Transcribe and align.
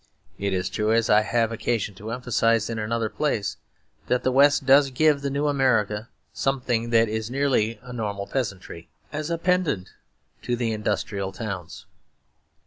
It 0.39 0.51
is 0.51 0.67
true, 0.67 0.91
as 0.91 1.11
I 1.11 1.21
have 1.21 1.51
occasion 1.51 1.93
to 1.93 2.09
emphasise 2.09 2.71
in 2.71 2.79
another 2.79 3.07
place, 3.07 3.57
that 4.07 4.23
the 4.23 4.31
West 4.31 4.65
does 4.65 4.89
give 4.89 5.21
the 5.21 5.29
New 5.29 5.45
America 5.45 6.09
something 6.33 6.89
that 6.89 7.07
is 7.07 7.29
nearly 7.29 7.77
a 7.83 7.93
normal 7.93 8.25
peasantry, 8.25 8.89
as 9.13 9.29
a 9.29 9.37
pendant 9.37 9.93
to 10.41 10.55
the 10.55 10.73
industrial 10.73 11.31
towns. 11.31 11.85